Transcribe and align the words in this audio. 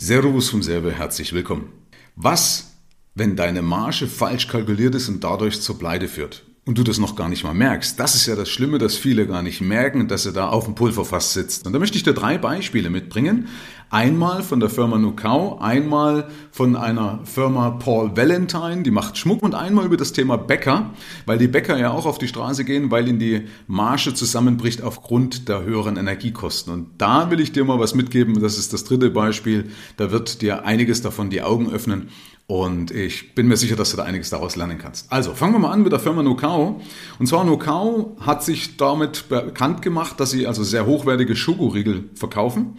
Servus 0.00 0.48
vom 0.48 0.62
Serbe, 0.62 0.92
herzlich 0.92 1.32
willkommen. 1.32 1.72
Was, 2.14 2.70
wenn 3.16 3.34
deine 3.34 3.62
Marge 3.62 4.06
falsch 4.06 4.46
kalkuliert 4.46 4.94
ist 4.94 5.08
und 5.08 5.24
dadurch 5.24 5.60
zur 5.60 5.76
Pleite 5.76 6.06
führt? 6.06 6.44
und 6.68 6.76
du 6.76 6.82
das 6.82 6.98
noch 6.98 7.16
gar 7.16 7.30
nicht 7.30 7.44
mal 7.44 7.54
merkst. 7.54 7.98
Das 7.98 8.14
ist 8.14 8.26
ja 8.26 8.36
das 8.36 8.50
Schlimme, 8.50 8.76
dass 8.76 8.94
viele 8.94 9.26
gar 9.26 9.42
nicht 9.42 9.62
merken, 9.62 10.06
dass 10.06 10.24
sie 10.24 10.34
da 10.34 10.50
auf 10.50 10.66
dem 10.66 10.74
Pulverfass 10.74 11.32
sitzt. 11.32 11.66
Und 11.66 11.72
da 11.72 11.78
möchte 11.78 11.96
ich 11.96 12.02
dir 12.02 12.12
drei 12.12 12.36
Beispiele 12.36 12.90
mitbringen. 12.90 13.48
Einmal 13.90 14.42
von 14.42 14.60
der 14.60 14.68
Firma 14.68 14.98
Nukau, 14.98 15.58
einmal 15.60 16.28
von 16.50 16.76
einer 16.76 17.20
Firma 17.24 17.70
Paul 17.70 18.14
Valentine, 18.14 18.82
die 18.82 18.90
macht 18.90 19.16
Schmuck 19.16 19.42
und 19.42 19.54
einmal 19.54 19.86
über 19.86 19.96
das 19.96 20.12
Thema 20.12 20.36
Bäcker, 20.36 20.90
weil 21.24 21.38
die 21.38 21.48
Bäcker 21.48 21.78
ja 21.78 21.90
auch 21.92 22.04
auf 22.04 22.18
die 22.18 22.28
Straße 22.28 22.66
gehen, 22.66 22.90
weil 22.90 23.08
ihnen 23.08 23.18
die 23.18 23.46
Marge 23.66 24.12
zusammenbricht 24.12 24.82
aufgrund 24.82 25.48
der 25.48 25.62
höheren 25.62 25.96
Energiekosten. 25.96 26.70
Und 26.70 26.88
da 26.98 27.30
will 27.30 27.40
ich 27.40 27.52
dir 27.52 27.64
mal 27.64 27.78
was 27.78 27.94
mitgeben. 27.94 28.38
Das 28.42 28.58
ist 28.58 28.74
das 28.74 28.84
dritte 28.84 29.08
Beispiel. 29.08 29.70
Da 29.96 30.10
wird 30.10 30.42
dir 30.42 30.66
einiges 30.66 31.00
davon 31.00 31.30
die 31.30 31.40
Augen 31.40 31.70
öffnen. 31.72 32.10
Und 32.46 32.90
ich 32.90 33.34
bin 33.34 33.46
mir 33.46 33.58
sicher, 33.58 33.76
dass 33.76 33.90
du 33.90 33.98
da 33.98 34.04
einiges 34.04 34.30
daraus 34.30 34.56
lernen 34.56 34.78
kannst. 34.78 35.12
Also, 35.12 35.34
fangen 35.34 35.52
wir 35.52 35.58
mal 35.58 35.70
an 35.70 35.82
mit 35.82 35.92
der 35.92 35.98
Firma 35.98 36.22
Nokao. 36.22 36.80
Und 37.18 37.26
zwar 37.26 37.44
Nokao 37.44 38.16
hat 38.20 38.42
sich 38.42 38.78
damit 38.78 39.28
bekannt 39.28 39.82
gemacht, 39.82 40.18
dass 40.18 40.30
sie 40.30 40.46
also 40.46 40.64
sehr 40.64 40.86
hochwertige 40.86 41.36
Schokoriegel 41.36 42.08
verkaufen, 42.14 42.74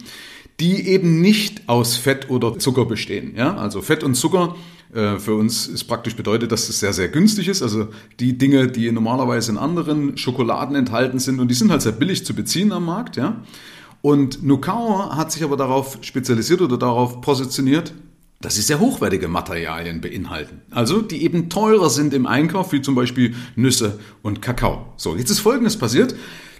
die 0.60 0.86
eben 0.86 1.20
nicht 1.20 1.68
aus 1.68 1.96
Fett 1.96 2.30
oder 2.30 2.58
Zucker 2.58 2.84
bestehen. 2.84 3.34
Ja, 3.34 3.56
also 3.56 3.80
Fett 3.80 4.04
und 4.04 4.14
Zucker 4.14 4.56
äh, 4.94 5.18
für 5.18 5.34
uns 5.34 5.66
ist 5.66 5.84
praktisch 5.84 6.16
bedeutet, 6.16 6.52
dass 6.52 6.68
es 6.68 6.80
sehr, 6.80 6.92
sehr 6.92 7.08
günstig 7.08 7.48
ist. 7.48 7.62
Also 7.62 7.88
die 8.18 8.36
Dinge, 8.36 8.68
die 8.68 8.92
normalerweise 8.92 9.52
in 9.52 9.58
anderen 9.58 10.16
Schokoladen 10.18 10.76
enthalten 10.76 11.18
sind 11.18 11.40
und 11.40 11.48
die 11.48 11.54
sind 11.54 11.70
halt 11.70 11.82
sehr 11.82 11.92
billig 11.92 12.24
zu 12.26 12.34
beziehen 12.34 12.72
am 12.72 12.84
Markt. 12.84 13.16
Ja. 13.16 13.42
Und 14.02 14.42
Nokao 14.42 15.16
hat 15.16 15.32
sich 15.32 15.44
aber 15.44 15.56
darauf 15.56 15.98
spezialisiert 16.02 16.60
oder 16.60 16.76
darauf 16.76 17.20
positioniert, 17.20 17.92
dass 18.40 18.54
sie 18.54 18.62
sehr 18.62 18.80
hochwertige 18.80 19.28
Materialien 19.28 20.00
beinhalten. 20.00 20.62
Also 20.70 21.02
die 21.02 21.22
eben 21.22 21.50
teurer 21.50 21.90
sind 21.90 22.14
im 22.14 22.26
Einkauf, 22.26 22.72
wie 22.72 22.80
zum 22.80 22.94
Beispiel 22.94 23.34
Nüsse 23.54 24.00
und 24.22 24.40
Kakao. 24.40 24.86
So, 24.96 25.16
jetzt 25.16 25.30
ist 25.30 25.40
Folgendes 25.40 25.76
passiert. 25.76 26.14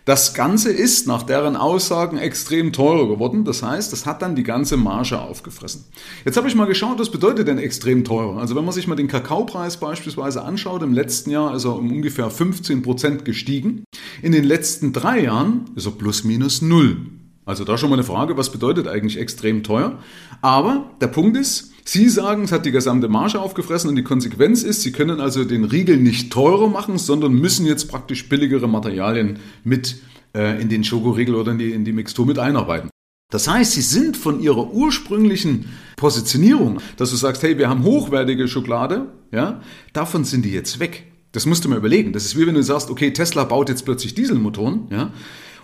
Das 0.04 0.34
Ganze 0.34 0.72
ist 0.72 1.06
nach 1.06 1.22
deren 1.22 1.56
Aussagen 1.56 2.16
extrem 2.16 2.72
teurer 2.72 3.06
geworden. 3.06 3.44
Das 3.44 3.62
heißt, 3.62 3.92
das 3.92 4.06
hat 4.06 4.22
dann 4.22 4.34
die 4.34 4.42
ganze 4.42 4.76
Marge 4.76 5.20
aufgefressen. 5.20 5.84
Jetzt 6.24 6.36
habe 6.36 6.48
ich 6.48 6.54
mal 6.54 6.66
geschaut, 6.66 6.98
was 6.98 7.10
bedeutet 7.10 7.48
denn 7.48 7.58
extrem 7.58 8.02
teurer? 8.04 8.38
Also 8.38 8.56
wenn 8.56 8.64
man 8.64 8.72
sich 8.72 8.86
mal 8.86 8.96
den 8.96 9.08
Kakaopreis 9.08 9.78
beispielsweise 9.78 10.42
anschaut, 10.42 10.82
im 10.82 10.94
letzten 10.94 11.30
Jahr 11.30 11.54
ist 11.54 11.64
er 11.64 11.76
um 11.76 11.92
ungefähr 11.92 12.30
15 12.30 12.82
Prozent 12.82 13.24
gestiegen. 13.24 13.84
In 14.22 14.32
den 14.32 14.44
letzten 14.44 14.92
drei 14.92 15.22
Jahren 15.22 15.66
ist 15.76 15.86
er 15.86 15.92
plus 15.92 16.24
minus 16.24 16.62
null. 16.62 17.19
Also 17.50 17.64
da 17.64 17.76
schon 17.76 17.90
mal 17.90 17.96
eine 17.96 18.04
Frage, 18.04 18.36
was 18.36 18.52
bedeutet 18.52 18.86
eigentlich 18.86 19.18
extrem 19.18 19.64
teuer? 19.64 19.98
Aber 20.40 20.88
der 21.00 21.08
Punkt 21.08 21.36
ist, 21.36 21.72
Sie 21.84 22.08
sagen, 22.08 22.44
es 22.44 22.52
hat 22.52 22.64
die 22.64 22.70
gesamte 22.70 23.08
Marge 23.08 23.40
aufgefressen 23.40 23.90
und 23.90 23.96
die 23.96 24.04
Konsequenz 24.04 24.62
ist, 24.62 24.82
Sie 24.82 24.92
können 24.92 25.20
also 25.20 25.44
den 25.44 25.64
Riegel 25.64 25.96
nicht 25.96 26.32
teurer 26.32 26.68
machen, 26.68 26.96
sondern 26.96 27.32
müssen 27.32 27.66
jetzt 27.66 27.88
praktisch 27.90 28.28
billigere 28.28 28.68
Materialien 28.68 29.40
mit 29.64 29.96
äh, 30.32 30.62
in 30.62 30.68
den 30.68 30.84
Schokoriegel 30.84 31.34
oder 31.34 31.50
in 31.50 31.58
die, 31.58 31.72
in 31.72 31.84
die 31.84 31.92
Mixtur 31.92 32.24
mit 32.24 32.38
einarbeiten. 32.38 32.88
Das 33.32 33.48
heißt, 33.48 33.72
sie 33.72 33.82
sind 33.82 34.16
von 34.16 34.40
ihrer 34.40 34.72
ursprünglichen 34.72 35.66
Positionierung, 35.96 36.80
dass 36.96 37.10
du 37.10 37.16
sagst, 37.16 37.42
hey, 37.42 37.58
wir 37.58 37.68
haben 37.68 37.82
hochwertige 37.82 38.46
Schokolade, 38.46 39.06
ja, 39.32 39.60
davon 39.92 40.24
sind 40.24 40.44
die 40.44 40.50
jetzt 40.50 40.78
weg. 40.78 41.04
Das 41.32 41.46
musst 41.46 41.64
du 41.64 41.68
mal 41.68 41.78
überlegen. 41.78 42.12
Das 42.12 42.24
ist 42.24 42.36
wie 42.36 42.46
wenn 42.46 42.54
du 42.54 42.62
sagst, 42.62 42.90
okay, 42.90 43.12
Tesla 43.12 43.44
baut 43.44 43.68
jetzt 43.68 43.84
plötzlich 43.84 44.14
Dieselmotoren, 44.14 44.88
ja, 44.90 45.12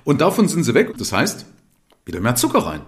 und 0.06 0.20
davon 0.20 0.46
sind 0.46 0.62
sie 0.62 0.74
weg. 0.74 0.92
Das 0.96 1.12
heißt, 1.12 1.46
wieder 2.06 2.20
mehr 2.20 2.36
Zucker 2.36 2.60
rein. 2.60 2.80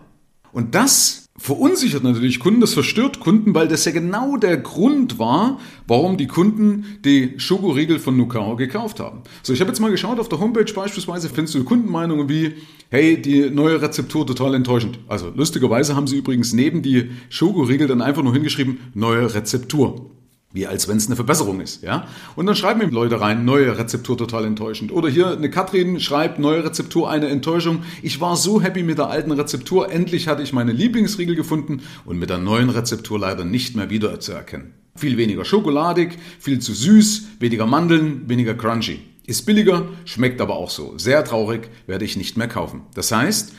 Und 0.53 0.75
das 0.75 1.27
verunsichert 1.37 2.03
natürlich 2.03 2.41
Kunden, 2.41 2.61
das 2.61 2.73
verstört 2.73 3.21
Kunden, 3.21 3.55
weil 3.55 3.69
das 3.69 3.85
ja 3.85 3.93
genau 3.93 4.37
der 4.37 4.57
Grund 4.57 5.19
war, 5.19 5.61
warum 5.87 6.17
die 6.17 6.27
Kunden 6.27 6.99
die 7.05 7.35
Schokoriegel 7.39 7.99
von 7.99 8.17
Nukao 8.17 8.57
gekauft 8.57 8.99
haben. 8.99 9.23
So, 9.43 9.53
ich 9.53 9.61
habe 9.61 9.71
jetzt 9.71 9.79
mal 9.79 9.91
geschaut, 9.91 10.19
auf 10.19 10.29
der 10.29 10.41
Homepage 10.41 10.73
beispielsweise 10.73 11.29
findest 11.29 11.55
du 11.55 11.65
Kundenmeinungen 11.65 12.29
wie, 12.29 12.55
hey, 12.91 13.21
die 13.21 13.51
neue 13.51 13.81
Rezeptur 13.81 14.27
total 14.27 14.55
enttäuschend. 14.55 14.99
Also 15.07 15.31
lustigerweise 15.35 15.95
haben 15.95 16.07
sie 16.07 16.17
übrigens 16.17 16.53
neben 16.53 16.83
die 16.83 17.11
Schokoriegel 17.29 17.87
dann 17.87 18.03
einfach 18.03 18.23
nur 18.23 18.33
hingeschrieben, 18.33 18.79
neue 18.95 19.33
Rezeptur. 19.33 20.11
Wie 20.51 20.67
als 20.67 20.89
wenn 20.89 20.97
es 20.97 21.07
eine 21.07 21.17
Verbesserung 21.17 21.61
ist, 21.61 21.83
ja. 21.83 22.07
Und 22.35 22.47
dann 22.47 22.57
schreiben 22.57 22.81
ihm 22.81 22.89
Leute 22.89 23.21
rein, 23.21 23.45
neue 23.45 23.77
Rezeptur 23.77 24.17
total 24.17 24.47
enttäuschend. 24.47 24.93
Oder 24.93 25.11
hier 25.11 25.31
eine 25.31 25.51
Katrin 25.51 26.01
schreibt, 26.01 26.39
neue 26.39 26.65
Rezeptur, 26.65 27.11
eine 27.11 27.29
Enttäuschung. 27.29 27.83
Ich 28.03 28.23
war 28.23 28.35
so 28.35 28.63
happy 28.63 28.83
mit 28.83 28.97
der 28.97 29.09
alten 29.09 29.31
Rezeptur, 29.31 29.93
endlich 29.93 30.27
hatte 30.27 30.43
ich 30.43 30.55
meine 30.55 30.73
Lieblingsriegel 30.73 31.37
gefunden 31.37 31.83
und 32.07 32.19
mit 32.19 32.31
der 32.31 32.39
neuen 32.39 32.71
Rezeptur 32.71 33.19
leider 33.19 33.45
nicht 33.45 33.77
mehr 33.77 33.91
wiederzuerkennen. 33.91 34.73
Viel 34.97 35.19
weniger 35.19 35.45
schokoladig, 35.45 36.19
viel 36.41 36.61
zu 36.61 36.73
süß, 36.73 37.27
weniger 37.41 37.67
Mandeln, 37.67 38.27
weniger 38.27 38.55
crunchy. 38.55 39.01
Ist 39.27 39.45
billiger, 39.45 39.87
schmeckt 40.07 40.41
aber 40.41 40.57
auch 40.57 40.71
so. 40.71 40.97
Sehr 40.97 41.23
traurig, 41.25 41.69
werde 41.87 42.07
ich 42.07 42.17
nicht 42.17 42.39
mehr 42.39 42.49
kaufen. 42.49 42.85
Das 42.95 43.13
heißt, 43.13 43.53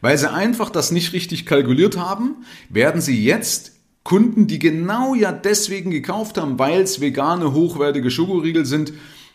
weil 0.00 0.16
sie 0.16 0.30
einfach 0.30 0.70
das 0.70 0.92
nicht 0.92 1.12
richtig 1.12 1.44
kalkuliert 1.44 1.96
haben, 1.96 2.36
werden 2.68 3.00
sie 3.00 3.24
jetzt 3.24 3.75
Kunden, 4.06 4.46
die 4.46 4.60
genau 4.60 5.16
ja 5.16 5.32
deswegen 5.32 5.90
gekauft 5.90 6.38
haben, 6.38 6.60
weil 6.60 6.82
es 6.82 7.00
vegane, 7.00 7.52
hochwertige 7.52 8.08
Schokoriegel 8.08 8.64
sind 8.64 8.92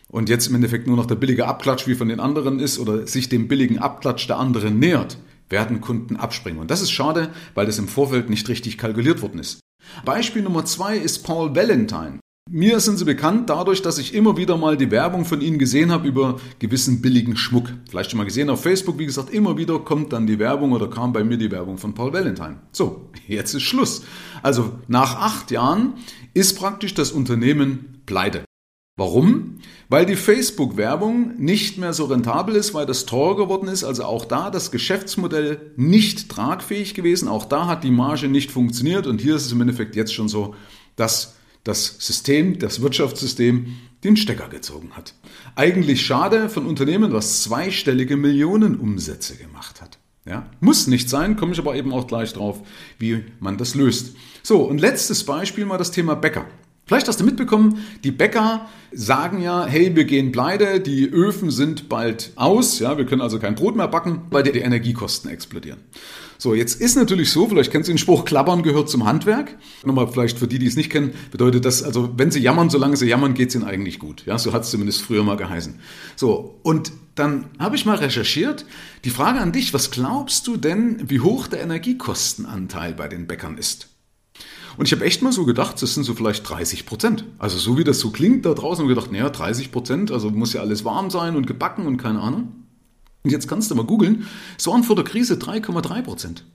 und 0.08 0.30
jetzt 0.30 0.48
im 0.48 0.56
Endeffekt 0.56 0.88
nur 0.88 0.96
noch 0.96 1.08
der 1.08 1.16
billige 1.16 1.46
Abklatsch 1.46 1.88
wie 1.88 1.96
von 1.96 2.08
den 2.08 2.22
anderen 2.22 2.62
ist 2.62 2.80
oder 2.80 3.06
sich 3.06 3.28
dem 3.28 3.50
billigen 3.50 3.80
Abklatsch 3.80 4.30
der 4.30 4.38
anderen 4.38 4.80
nähert, 4.80 5.18
werden 5.50 5.82
Kunden 5.82 6.16
abspringen. 6.16 6.62
Und 6.62 6.72
das 6.72 6.82
ist 6.82 6.92
schade, 6.92 7.32
weil 7.54 7.66
das 7.66 7.80
im 7.80 7.90
Vorfeld 7.90 8.30
nicht 8.30 8.48
richtig 8.48 8.78
kalkuliert 8.78 9.22
worden 9.22 9.40
ist. 9.40 9.60
Beispiel 10.06 10.42
Nummer 10.42 10.64
zwei 10.64 10.96
ist 10.96 11.26
Paul 11.26 11.54
Valentine. 11.54 12.22
Mir 12.54 12.82
sind 12.82 12.98
sie 12.98 13.06
bekannt 13.06 13.50
dadurch, 13.50 13.82
dass 13.82 13.98
ich 13.98 14.14
immer 14.14 14.36
wieder 14.36 14.58
mal 14.58 14.76
die 14.76 14.92
Werbung 14.92 15.24
von 15.24 15.40
ihnen 15.40 15.58
gesehen 15.58 15.90
habe 15.90 16.06
über 16.06 16.38
gewissen 16.60 17.02
billigen 17.02 17.38
Schmuck. 17.38 17.70
Vielleicht 17.90 18.12
schon 18.12 18.18
mal 18.18 18.26
gesehen 18.26 18.50
auf 18.50 18.62
Facebook, 18.62 19.00
wie 19.00 19.06
gesagt, 19.06 19.34
immer 19.34 19.56
wieder 19.56 19.80
kommt 19.80 20.12
dann 20.12 20.28
die 20.28 20.38
Werbung 20.38 20.74
oder 20.74 20.90
kam 20.90 21.14
bei 21.14 21.24
mir 21.24 21.38
die 21.38 21.50
Werbung 21.50 21.78
von 21.78 21.94
Paul 21.94 22.12
Valentine. 22.12 22.58
So, 22.74 23.10
jetzt 23.26 23.54
ist 23.54 23.62
Schluss. 23.64 24.04
Also 24.44 24.74
nach 24.90 25.16
acht 25.16 25.50
Jahren 25.50 25.94
ist 26.34 26.60
praktisch 26.60 26.94
das 26.94 27.14
Unternehmen 27.14 28.02
pleite. 28.06 28.44
Warum? 28.98 29.60
Weil 29.88 30.06
die 30.06 30.18
Facebook-Werbung 30.18 31.38
nicht 31.38 31.78
mehr 31.78 31.94
so 31.94 32.04
rentabel 32.04 32.58
ist, 32.58 32.74
weil 32.74 32.86
das 32.86 33.06
teuer 33.06 33.38
geworden 33.38 33.70
ist. 33.70 33.86
Also 33.86 34.04
auch 34.04 34.26
da 34.26 34.50
das 34.50 34.72
Geschäftsmodell 34.72 35.72
nicht 35.78 36.28
tragfähig 36.28 36.96
gewesen. 36.96 37.30
Auch 37.30 37.46
da 37.46 37.68
hat 37.68 37.86
die 37.86 37.92
Marge 37.92 38.28
nicht 38.28 38.52
funktioniert. 38.52 39.08
Und 39.08 39.22
hier 39.22 39.38
ist 39.38 39.46
es 39.46 39.54
im 39.54 39.62
Endeffekt 39.62 39.96
jetzt 39.96 40.14
schon 40.14 40.28
so, 40.28 40.54
dass 40.98 41.36
das 41.64 41.98
System, 42.00 42.60
das 42.60 42.82
Wirtschaftssystem 42.82 43.78
den 44.04 44.18
Stecker 44.18 44.50
gezogen 44.50 44.92
hat. 44.94 45.14
Eigentlich 45.56 46.06
schade 46.06 46.50
von 46.50 46.66
Unternehmen, 46.66 47.14
was 47.14 47.44
zweistellige 47.44 48.18
Millionenumsätze 48.18 49.36
gemacht 49.36 49.82
hat. 49.82 50.00
Ja, 50.26 50.48
muss 50.60 50.88
nicht 50.88 51.10
sein, 51.10 51.36
komme 51.36 51.54
ich 51.54 51.60
aber 51.60 51.76
eben 51.76 51.92
auch 51.94 52.06
gleich 52.06 52.34
drauf, 52.34 52.62
wie 53.00 53.24
man 53.40 53.58
das 53.58 53.74
löst. 53.74 54.16
So, 54.44 54.62
und 54.62 54.80
letztes 54.80 55.24
Beispiel 55.24 55.66
mal 55.66 55.80
das 55.80 55.92
Thema 55.92 56.16
Bäcker. 56.16 56.46
Vielleicht 56.86 57.08
hast 57.08 57.20
du 57.20 57.24
mitbekommen, 57.24 57.86
die 58.04 58.12
Bäcker 58.12 58.68
sagen 58.92 59.42
ja, 59.42 59.66
hey, 59.66 59.96
wir 59.96 60.04
gehen 60.04 60.32
pleite, 60.32 60.80
die 60.80 61.08
Öfen 61.08 61.50
sind 61.50 61.90
bald 61.90 62.32
aus, 62.36 62.80
ja, 62.80 62.98
wir 62.98 63.06
können 63.06 63.22
also 63.22 63.40
kein 63.40 63.56
Brot 63.56 63.76
mehr 63.76 63.88
backen, 63.88 64.24
weil 64.30 64.44
die 64.44 64.60
Energiekosten 64.60 65.32
explodieren. 65.32 65.80
So, 66.42 66.56
jetzt 66.56 66.82
ist 66.82 66.96
natürlich 66.96 67.30
so, 67.30 67.48
vielleicht 67.48 67.72
kennst 67.72 67.88
du 67.88 67.94
den 67.94 68.00
Spruch, 68.00 68.26
Klappern 68.26 68.64
gehört 68.64 68.90
zum 68.90 69.06
Handwerk. 69.06 69.60
Nochmal 69.86 70.08
vielleicht 70.08 70.40
für 70.40 70.48
die, 70.48 70.58
die 70.58 70.66
es 70.66 70.76
nicht 70.76 70.90
kennen, 70.90 71.14
bedeutet 71.30 71.66
das, 71.66 71.84
also 71.84 72.14
wenn 72.18 72.32
sie 72.32 72.40
jammern, 72.40 72.72
solange 72.72 72.98
sie 72.98 73.08
jammern, 73.08 73.36
geht 73.36 73.50
es 73.50 73.56
ihnen 73.56 73.64
eigentlich 73.64 74.00
gut. 74.00 74.26
Ja, 74.26 74.40
so 74.40 74.52
hat 74.52 74.64
es 74.64 74.72
zumindest 74.72 75.04
früher 75.04 75.22
mal 75.24 75.38
geheißen. 75.38 75.80
So, 76.16 76.60
und 76.64 76.94
dann 77.14 77.46
habe 77.60 77.76
ich 77.76 77.86
mal 77.86 77.98
recherchiert. 77.98 78.66
Die 79.06 79.12
Frage 79.12 79.40
an 79.40 79.52
dich, 79.52 79.72
was 79.76 79.92
glaubst 79.92 80.48
du 80.48 80.58
denn, 80.58 81.08
wie 81.08 81.20
hoch 81.20 81.46
der 81.46 81.62
Energiekostenanteil 81.62 82.96
bei 82.96 83.08
den 83.08 83.28
Bäckern 83.28 83.60
ist? 83.60 83.90
Und 84.78 84.88
ich 84.88 84.94
habe 84.94 85.06
echt 85.06 85.22
mal 85.22 85.32
so 85.32 85.46
gedacht, 85.46 85.80
das 85.80 85.94
sind 85.94 86.06
so 86.06 86.16
vielleicht 86.16 86.50
30 86.50 86.88
Prozent. 86.88 87.24
Also 87.38 87.60
so 87.60 87.78
wie 87.78 87.84
das 87.84 88.00
so 88.00 88.10
klingt 88.10 88.48
da 88.48 88.56
draußen, 88.56 88.82
habe 88.82 88.92
ich 88.92 88.98
gedacht, 88.98 89.12
naja, 89.12 89.30
30 89.30 89.72
Prozent, 89.72 90.10
also 90.10 90.32
muss 90.32 90.54
ja 90.54 90.62
alles 90.62 90.86
warm 90.86 91.12
sein 91.12 91.36
und 91.36 91.46
gebacken 91.46 91.86
und 91.86 91.98
keine 91.98 92.20
Ahnung. 92.20 92.61
Und 93.24 93.32
jetzt 93.32 93.48
kannst 93.48 93.70
du 93.70 93.76
mal 93.76 93.86
googeln, 93.86 94.26
es 94.58 94.68
waren 94.68 94.84
vor 94.84 94.96
der 94.96 95.06
Krise 95.06 95.36
3,3 95.36 96.02
Prozent. 96.02 96.46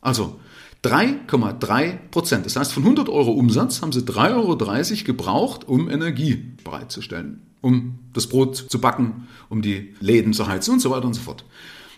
Also 0.00 0.38
3,3 0.84 1.98
Prozent. 2.10 2.46
Das 2.46 2.56
heißt, 2.56 2.72
von 2.72 2.82
100 2.82 3.08
Euro 3.08 3.32
Umsatz 3.32 3.82
haben 3.82 3.92
sie 3.92 4.00
3,30 4.00 4.32
Euro 4.34 5.04
gebraucht, 5.04 5.68
um 5.68 5.88
Energie 5.90 6.52
bereitzustellen, 6.62 7.42
um 7.60 7.98
das 8.12 8.28
Brot 8.28 8.56
zu 8.56 8.80
backen, 8.80 9.28
um 9.48 9.62
die 9.62 9.94
Läden 10.00 10.32
zu 10.32 10.46
heizen 10.46 10.72
und 10.74 10.80
so 10.80 10.90
weiter 10.90 11.06
und 11.06 11.14
so 11.14 11.22
fort. 11.22 11.44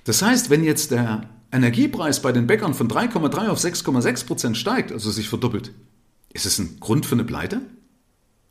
Das 0.04 0.22
heißt, 0.22 0.48
wenn 0.50 0.64
jetzt 0.64 0.90
der 0.90 1.28
Energiepreis 1.52 2.22
bei 2.22 2.32
den 2.32 2.46
Bäckern 2.46 2.75
von 2.75 2.88
3,3 2.88 3.48
auf 3.48 3.58
6,6 3.58 4.26
Prozent 4.26 4.56
steigt, 4.56 4.92
also 4.92 5.10
sich 5.10 5.28
verdoppelt, 5.28 5.72
ist 6.32 6.46
es 6.46 6.58
ein 6.58 6.78
Grund 6.80 7.06
für 7.06 7.14
eine 7.14 7.25
Pleite? 7.25 7.62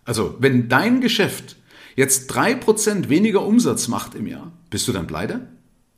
Also, 0.04 0.36
wenn 0.40 0.70
dein 0.70 1.02
Geschäft 1.02 1.58
jetzt 1.96 2.28
3 2.28 2.56
Prozent 2.56 3.10
weniger 3.10 3.46
Umsatz 3.46 3.88
macht 3.88 4.16
im 4.16 4.28
Jahr, 4.28 4.52
bist 4.70 4.88
du 4.88 4.94
dann 4.94 5.08
pleite? 5.08 5.48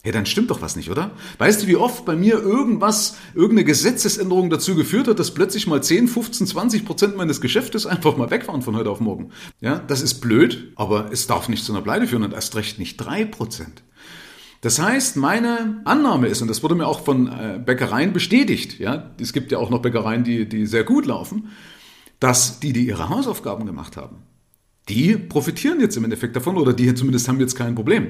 Ja, 0.06 0.14
dann 0.14 0.26
stimmt 0.26 0.50
doch 0.50 0.62
was 0.62 0.78
nicht, 0.78 0.90
oder? 0.90 1.12
Weißt 1.40 1.62
du, 1.62 1.68
wie 1.68 1.76
oft 1.76 2.06
bei 2.06 2.16
mir 2.16 2.36
irgendwas, 2.36 3.18
irgendeine 3.34 3.66
Gesetzesänderung 3.66 4.50
dazu 4.50 4.76
geführt 4.76 5.10
hat, 5.10 5.20
dass 5.20 5.34
plötzlich 5.34 5.68
mal 5.68 5.84
10, 5.84 6.08
15, 6.08 6.48
20 6.48 6.86
Prozent 6.86 7.18
meines 7.18 7.42
Geschäftes 7.42 7.86
einfach 7.86 8.16
mal 8.16 8.30
weg 8.30 8.48
waren 8.48 8.62
von 8.62 8.78
heute 8.78 8.90
auf 8.90 9.02
morgen? 9.02 9.32
Ja, 9.60 9.80
das 9.80 10.02
ist 10.02 10.22
blöd, 10.22 10.72
aber 10.78 11.12
es 11.12 11.28
darf 11.28 11.50
nicht 11.50 11.66
zu 11.66 11.74
einer 11.74 11.82
Pleite 11.82 12.08
führen 12.08 12.24
und 12.24 12.34
erst 12.34 12.56
recht 12.56 12.80
nicht 12.80 12.96
drei 12.96 13.26
Prozent. 13.26 13.84
Das 14.62 14.80
heißt, 14.80 15.18
meine 15.18 15.82
Annahme 15.84 16.28
ist, 16.28 16.42
und 16.42 16.48
das 16.48 16.64
wurde 16.64 16.76
mir 16.76 16.88
auch 16.88 17.02
von 17.02 17.28
äh, 17.28 17.60
Bäckereien 17.64 18.14
bestätigt, 18.14 18.80
ja, 18.80 19.12
es 19.20 19.34
gibt 19.34 19.52
ja 19.52 19.58
auch 19.58 19.70
noch 19.70 19.82
Bäckereien, 19.82 20.24
die, 20.24 20.48
die 20.48 20.66
sehr 20.66 20.86
gut 20.86 21.06
laufen, 21.06 21.50
dass 22.22 22.62
die, 22.62 22.72
die 22.72 22.88
ihre 22.88 23.10
Hausaufgaben 23.10 23.66
gemacht 23.66 23.98
haben, 23.98 24.18
die 24.90 25.16
profitieren 25.18 25.80
jetzt 25.80 25.96
im 25.96 26.04
Endeffekt 26.04 26.36
davon 26.36 26.58
oder 26.58 26.74
die 26.74 26.94
zumindest 26.94 27.28
haben 27.28 27.40
jetzt 27.40 27.56
kein 27.56 27.76
Problem. 27.76 28.08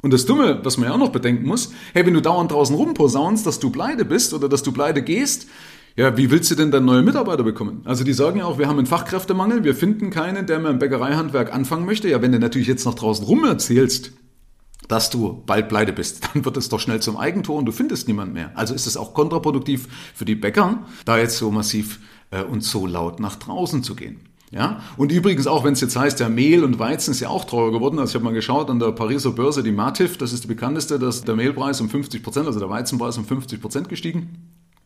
Und 0.00 0.12
das 0.12 0.26
Dumme, 0.26 0.60
was 0.62 0.78
man 0.78 0.88
ja 0.88 0.94
auch 0.94 0.98
noch 0.98 1.12
bedenken 1.12 1.46
muss, 1.46 1.72
hey, 1.92 2.06
wenn 2.06 2.14
du 2.14 2.22
dauernd 2.22 2.50
draußen 2.50 2.74
rumposaunst, 2.74 3.46
dass 3.46 3.60
du 3.60 3.70
pleite 3.70 4.04
bist 4.04 4.32
oder 4.34 4.48
dass 4.48 4.62
du 4.62 4.72
pleite 4.72 5.02
gehst, 5.02 5.46
ja, 5.94 6.16
wie 6.16 6.30
willst 6.30 6.50
du 6.50 6.54
denn 6.54 6.70
dann 6.70 6.86
neue 6.86 7.02
Mitarbeiter 7.02 7.42
bekommen? 7.42 7.82
Also 7.84 8.02
die 8.02 8.14
sagen 8.14 8.38
ja 8.38 8.46
auch, 8.46 8.58
wir 8.58 8.66
haben 8.66 8.78
einen 8.78 8.86
Fachkräftemangel, 8.86 9.62
wir 9.62 9.74
finden 9.74 10.08
keinen, 10.10 10.46
der 10.46 10.58
mehr 10.58 10.70
im 10.70 10.78
Bäckereihandwerk 10.78 11.52
anfangen 11.52 11.84
möchte. 11.84 12.08
Ja, 12.08 12.22
wenn 12.22 12.32
du 12.32 12.38
natürlich 12.38 12.68
jetzt 12.68 12.86
noch 12.86 12.94
draußen 12.94 13.26
rum 13.26 13.44
erzählst, 13.44 14.12
dass 14.88 15.10
du 15.10 15.42
bald 15.44 15.68
pleite 15.68 15.92
bist, 15.92 16.28
dann 16.34 16.44
wird 16.44 16.56
es 16.56 16.70
doch 16.70 16.80
schnell 16.80 17.00
zum 17.00 17.18
Eigentor 17.18 17.58
und 17.58 17.66
du 17.66 17.72
findest 17.72 18.08
niemand 18.08 18.32
mehr. 18.32 18.52
Also 18.54 18.74
ist 18.74 18.86
es 18.86 18.96
auch 18.96 19.12
kontraproduktiv 19.12 19.86
für 20.14 20.24
die 20.24 20.34
Bäcker, 20.34 20.86
da 21.04 21.18
jetzt 21.18 21.36
so 21.36 21.50
massiv 21.50 22.00
äh, 22.30 22.42
und 22.42 22.64
so 22.64 22.86
laut 22.86 23.20
nach 23.20 23.36
draußen 23.36 23.82
zu 23.82 23.94
gehen. 23.94 24.31
Ja? 24.52 24.80
Und 24.96 25.10
übrigens 25.10 25.46
auch, 25.46 25.64
wenn 25.64 25.72
es 25.72 25.80
jetzt 25.80 25.96
heißt, 25.96 26.20
der 26.20 26.28
Mehl 26.28 26.62
und 26.62 26.78
Weizen 26.78 27.10
ist 27.10 27.20
ja 27.20 27.28
auch 27.28 27.44
teurer 27.44 27.72
geworden. 27.72 27.98
Also 27.98 28.10
ich 28.10 28.14
habe 28.16 28.24
mal 28.24 28.34
geschaut 28.34 28.70
an 28.70 28.78
der 28.78 28.92
Pariser 28.92 29.32
Börse, 29.32 29.62
die 29.62 29.72
Matif, 29.72 30.18
das 30.18 30.32
ist 30.32 30.44
die 30.44 30.48
bekannteste, 30.48 30.98
dass 30.98 31.22
der 31.22 31.34
Mehlpreis 31.34 31.80
um 31.80 31.88
50 31.88 32.22
Prozent, 32.22 32.46
also 32.46 32.60
der 32.60 32.68
Weizenpreis 32.68 33.16
um 33.16 33.24
50 33.24 33.60
Prozent 33.60 33.88
gestiegen. 33.88 34.41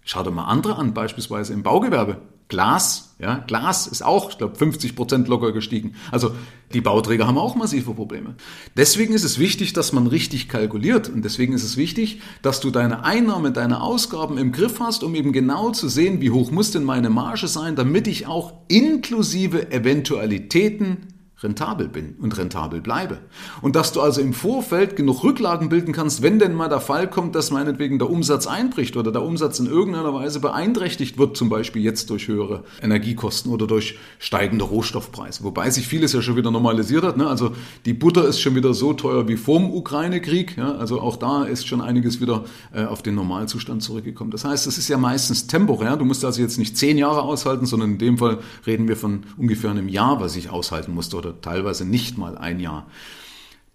Schau 0.08 0.22
dir 0.22 0.30
mal 0.30 0.44
andere 0.44 0.76
an, 0.76 0.94
beispielsweise 0.94 1.52
im 1.52 1.64
Baugewerbe. 1.64 2.18
Glas, 2.46 3.16
ja, 3.18 3.38
Glas 3.38 3.88
ist 3.88 4.04
auch, 4.04 4.30
ich 4.30 4.38
glaube, 4.38 4.54
50 4.54 4.94
Prozent 4.94 5.26
locker 5.26 5.50
gestiegen. 5.50 5.94
Also 6.12 6.30
die 6.72 6.80
Bauträger 6.80 7.26
haben 7.26 7.38
auch 7.38 7.56
massive 7.56 7.92
Probleme. 7.92 8.36
Deswegen 8.76 9.14
ist 9.14 9.24
es 9.24 9.40
wichtig, 9.40 9.72
dass 9.72 9.92
man 9.92 10.06
richtig 10.06 10.48
kalkuliert 10.48 11.08
und 11.08 11.24
deswegen 11.24 11.54
ist 11.54 11.64
es 11.64 11.76
wichtig, 11.76 12.20
dass 12.42 12.60
du 12.60 12.70
deine 12.70 13.04
Einnahmen, 13.04 13.52
deine 13.52 13.80
Ausgaben 13.80 14.38
im 14.38 14.52
Griff 14.52 14.78
hast, 14.78 15.02
um 15.02 15.16
eben 15.16 15.32
genau 15.32 15.70
zu 15.70 15.88
sehen, 15.88 16.20
wie 16.20 16.30
hoch 16.30 16.52
muss 16.52 16.70
denn 16.70 16.84
meine 16.84 17.10
Marge 17.10 17.48
sein, 17.48 17.74
damit 17.74 18.06
ich 18.06 18.28
auch 18.28 18.52
inklusive 18.68 19.72
Eventualitäten 19.72 21.15
rentabel 21.42 21.88
bin 21.88 22.14
und 22.18 22.38
rentabel 22.38 22.80
bleibe. 22.80 23.18
Und 23.60 23.76
dass 23.76 23.92
du 23.92 24.00
also 24.00 24.22
im 24.22 24.32
Vorfeld 24.32 24.96
genug 24.96 25.22
Rücklagen 25.22 25.68
bilden 25.68 25.92
kannst, 25.92 26.22
wenn 26.22 26.38
denn 26.38 26.54
mal 26.54 26.70
der 26.70 26.80
Fall 26.80 27.10
kommt, 27.10 27.34
dass 27.34 27.50
meinetwegen 27.50 27.98
der 27.98 28.08
Umsatz 28.08 28.46
einbricht 28.46 28.96
oder 28.96 29.12
der 29.12 29.22
Umsatz 29.22 29.58
in 29.58 29.66
irgendeiner 29.66 30.14
Weise 30.14 30.40
beeinträchtigt 30.40 31.18
wird, 31.18 31.36
zum 31.36 31.50
Beispiel 31.50 31.82
jetzt 31.82 32.08
durch 32.08 32.28
höhere 32.28 32.64
Energiekosten 32.80 33.52
oder 33.52 33.66
durch 33.66 33.98
steigende 34.18 34.64
Rohstoffpreise. 34.64 35.44
Wobei 35.44 35.68
sich 35.68 35.86
vieles 35.86 36.14
ja 36.14 36.22
schon 36.22 36.36
wieder 36.36 36.50
normalisiert 36.50 37.04
hat. 37.04 37.18
Ne? 37.18 37.26
Also 37.26 37.52
die 37.84 37.92
Butter 37.92 38.26
ist 38.26 38.40
schon 38.40 38.54
wieder 38.54 38.72
so 38.72 38.94
teuer 38.94 39.28
wie 39.28 39.36
vorm 39.36 39.70
Ukraine-Krieg. 39.70 40.56
Ja? 40.56 40.76
Also 40.76 41.02
auch 41.02 41.16
da 41.16 41.44
ist 41.44 41.66
schon 41.66 41.82
einiges 41.82 42.18
wieder 42.18 42.44
äh, 42.72 42.84
auf 42.84 43.02
den 43.02 43.14
Normalzustand 43.14 43.82
zurückgekommen. 43.82 44.30
Das 44.30 44.46
heißt, 44.46 44.66
es 44.66 44.78
ist 44.78 44.88
ja 44.88 44.96
meistens 44.96 45.46
temporär. 45.46 45.98
Du 45.98 46.06
musst 46.06 46.24
also 46.24 46.40
jetzt 46.40 46.58
nicht 46.58 46.78
zehn 46.78 46.96
Jahre 46.96 47.20
aushalten, 47.22 47.66
sondern 47.66 47.92
in 47.92 47.98
dem 47.98 48.16
Fall 48.16 48.38
reden 48.66 48.88
wir 48.88 48.96
von 48.96 49.24
ungefähr 49.36 49.70
einem 49.70 49.90
Jahr, 49.90 50.18
was 50.18 50.34
ich 50.34 50.48
aushalten 50.48 50.94
musste 50.94 51.25
oder 51.26 51.40
teilweise 51.40 51.84
nicht 51.84 52.18
mal 52.18 52.38
ein 52.38 52.60
Jahr. 52.60 52.86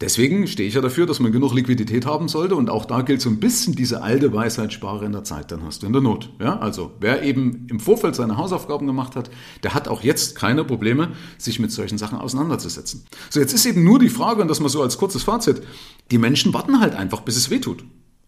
Deswegen 0.01 0.47
stehe 0.47 0.67
ich 0.67 0.73
ja 0.73 0.81
dafür, 0.81 1.05
dass 1.05 1.19
man 1.19 1.31
genug 1.31 1.53
Liquidität 1.53 2.07
haben 2.07 2.27
sollte 2.27 2.55
und 2.55 2.71
auch 2.71 2.85
da 2.85 3.01
gilt 3.01 3.21
so 3.21 3.29
ein 3.29 3.39
bisschen 3.39 3.75
diese 3.75 4.01
alte 4.01 4.33
Weisheit, 4.33 4.73
spare 4.73 5.05
in 5.05 5.11
der 5.11 5.23
Zeit, 5.23 5.51
dann 5.51 5.63
hast 5.63 5.83
du 5.83 5.85
in 5.85 5.93
der 5.93 6.01
Not. 6.01 6.33
Ja, 6.39 6.57
also 6.57 6.93
wer 6.99 7.21
eben 7.21 7.67
im 7.69 7.79
Vorfeld 7.79 8.15
seine 8.15 8.35
Hausaufgaben 8.35 8.87
gemacht 8.87 9.15
hat, 9.15 9.29
der 9.61 9.75
hat 9.75 9.87
auch 9.87 10.01
jetzt 10.01 10.35
keine 10.35 10.63
Probleme, 10.63 11.09
sich 11.37 11.59
mit 11.59 11.71
solchen 11.71 11.99
Sachen 11.99 12.17
auseinanderzusetzen. 12.17 13.05
So, 13.29 13.39
jetzt 13.39 13.53
ist 13.53 13.67
eben 13.67 13.83
nur 13.83 13.99
die 13.99 14.09
Frage, 14.09 14.41
und 14.41 14.47
das 14.47 14.59
mal 14.59 14.69
so 14.69 14.81
als 14.81 14.97
kurzes 14.97 15.21
Fazit, 15.21 15.61
die 16.09 16.17
Menschen 16.17 16.51
warten 16.51 16.79
halt 16.79 16.95
einfach, 16.95 17.21
bis 17.21 17.37
es 17.37 17.51
wehtut. 17.51 17.83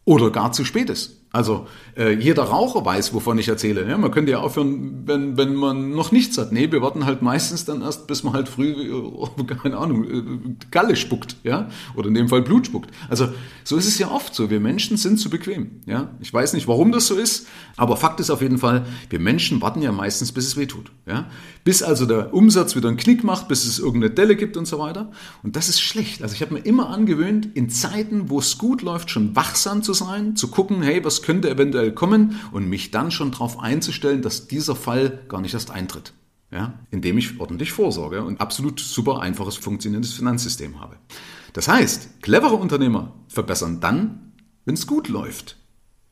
Oder 0.06 0.30
gar 0.30 0.52
zu 0.52 0.66
spät 0.66 0.92
ist. 0.92 1.23
Also 1.34 1.66
äh, 1.98 2.14
jeder 2.14 2.44
Raucher 2.44 2.86
weiß, 2.86 3.12
wovon 3.16 3.40
ich 3.40 3.48
erzähle. 3.48 3.90
Ja, 3.90 3.98
man 3.98 4.12
könnte 4.12 4.32
ja 4.32 4.38
aufhören, 4.38 5.02
wenn, 5.08 5.36
wenn 5.36 5.56
man 5.56 5.90
noch 5.90 6.12
nichts 6.12 6.38
hat. 6.38 6.52
Nee, 6.52 6.72
wir 6.72 6.84
warten 6.84 7.08
halt 7.08 7.24
meistens 7.24 7.66
dann 7.66 7.82
erst, 7.82 8.06
bis 8.06 8.24
man 8.24 8.34
halt 8.34 8.48
früh, 8.48 8.94
keine 9.64 9.78
Ahnung, 9.78 10.04
äh, 10.04 10.56
Galle 10.70 10.96
spuckt, 10.96 11.38
ja, 11.44 11.70
oder 11.96 12.10
in 12.10 12.14
dem 12.14 12.30
Fall 12.30 12.44
Blut 12.44 12.68
spuckt. 12.68 12.92
Also 13.10 13.30
so 13.64 13.78
ist 13.78 13.88
es 13.88 13.98
ja 13.98 14.12
oft 14.12 14.36
so. 14.36 14.52
Wir 14.52 14.60
Menschen 14.60 14.96
sind 14.96 15.18
zu 15.18 15.32
bequem. 15.32 15.82
Ja, 15.88 16.12
ich 16.20 16.32
weiß 16.32 16.54
nicht, 16.54 16.68
warum 16.68 16.92
das 16.92 17.08
so 17.08 17.16
ist, 17.16 17.48
aber 17.78 17.98
Fakt 17.98 18.20
ist 18.20 18.30
auf 18.30 18.44
jeden 18.44 18.60
Fall, 18.60 18.86
wir 19.10 19.20
Menschen 19.20 19.60
warten 19.60 19.82
ja 19.82 19.92
meistens, 19.92 20.34
bis 20.34 20.46
es 20.46 20.56
weh 20.56 20.68
tut. 20.68 20.92
Ja, 21.08 21.26
bis 21.64 21.82
also 21.82 22.06
der 22.06 22.32
Umsatz 22.36 22.76
wieder 22.76 22.90
einen 22.90 22.98
Knick 22.98 23.24
macht, 23.24 23.48
bis 23.48 23.66
es 23.66 23.80
irgendeine 23.80 24.14
Delle 24.14 24.36
gibt 24.36 24.56
und 24.56 24.68
so 24.68 24.78
weiter. 24.78 25.10
Und 25.42 25.56
das 25.56 25.68
ist 25.68 25.82
schlecht. 25.82 26.22
Also 26.22 26.36
ich 26.36 26.44
habe 26.44 26.54
mir 26.54 26.60
immer 26.60 26.90
angewöhnt, 26.90 27.50
in 27.56 27.72
Zeiten, 27.72 28.30
wo 28.30 28.38
es 28.38 28.60
gut 28.60 28.84
läuft, 28.84 29.10
schon 29.10 29.36
wachsam 29.36 29.82
zu 29.82 29.94
sein, 29.94 30.36
zu 30.36 30.50
gucken, 30.50 30.84
hey, 30.84 31.04
was 31.04 31.23
könnte 31.24 31.50
eventuell 31.50 31.92
kommen 31.92 32.40
und 32.52 32.70
mich 32.70 32.92
dann 32.92 33.10
schon 33.10 33.32
darauf 33.32 33.60
einzustellen, 33.60 34.22
dass 34.22 34.48
dieser 34.48 34.76
Fall 34.76 35.24
gar 35.28 35.42
nicht 35.42 35.54
erst 35.54 35.72
eintritt. 35.72 36.14
Ja, 36.52 36.78
indem 36.92 37.18
ich 37.18 37.40
ordentlich 37.40 37.72
vorsorge 37.72 38.24
und 38.24 38.40
absolut 38.40 38.80
super 38.80 39.22
einfaches 39.22 39.58
funktionierendes 39.58 40.14
Finanzsystem 40.14 40.80
habe. 40.80 40.98
Das 41.54 41.68
heißt, 41.68 42.22
clevere 42.22 42.56
Unternehmer 42.56 43.14
verbessern 43.28 43.80
dann, 43.80 44.34
wenn 44.66 44.76
es 44.76 44.86
gut 44.86 45.08
läuft. 45.08 45.58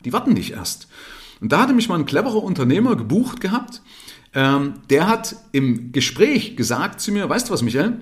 Die 0.03 0.13
warten 0.13 0.33
nicht 0.33 0.53
erst. 0.53 0.87
Und 1.41 1.51
da 1.51 1.61
hatte 1.61 1.73
mich 1.73 1.89
mal 1.89 1.99
ein 1.99 2.05
cleverer 2.05 2.41
Unternehmer 2.43 2.95
gebucht 2.95 3.39
gehabt. 3.39 3.81
Ähm, 4.33 4.75
der 4.89 5.07
hat 5.07 5.35
im 5.51 5.91
Gespräch 5.91 6.55
gesagt 6.55 7.01
zu 7.01 7.11
mir, 7.11 7.29
weißt 7.29 7.49
du 7.49 7.53
was, 7.53 7.61
Michael? 7.61 7.99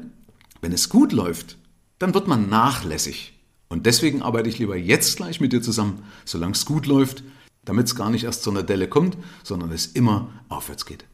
Wenn 0.61 0.73
es 0.73 0.89
gut 0.89 1.11
läuft, 1.11 1.57
dann 1.97 2.13
wird 2.13 2.27
man 2.27 2.49
nachlässig. 2.49 3.38
Und 3.71 3.85
deswegen 3.85 4.23
arbeite 4.23 4.49
ich 4.49 4.57
lieber 4.57 4.75
jetzt 4.75 5.17
gleich 5.17 5.39
mit 5.39 5.53
dir 5.53 5.61
zusammen, 5.61 6.01
solange 6.25 6.53
es 6.53 6.65
gut 6.65 6.87
läuft, 6.87 7.23
damit 7.65 7.85
es 7.85 7.95
gar 7.95 8.09
nicht 8.09 8.23
erst 8.23 8.41
zu 8.41 8.49
einer 8.49 8.63
Delle 8.63 8.87
kommt, 8.87 9.15
sondern 9.43 9.71
es 9.71 9.85
immer 9.85 10.29
aufwärts 10.49 10.87
geht. 10.87 11.05